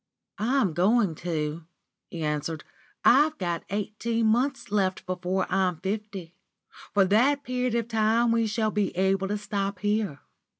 "I'm 0.39 0.73
going 0.73 1.13
to," 1.29 1.65
he 2.09 2.23
answered. 2.23 2.63
"I've 3.05 3.37
got 3.37 3.63
eighteen 3.69 4.25
months 4.25 4.65
yet 4.71 5.03
before 5.05 5.45
I'm 5.47 5.77
fifty. 5.77 6.33
For 6.91 7.05
that 7.05 7.43
period 7.43 7.75
of 7.75 7.87
time 7.89 8.31
we 8.31 8.47
shall 8.47 8.71
be 8.71 8.89
able 8.97 9.27
to 9.27 9.37
stop 9.37 9.77
here. 9.77 10.21